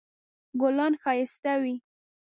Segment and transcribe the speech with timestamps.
[0.59, 1.75] ګلان ښایسته وي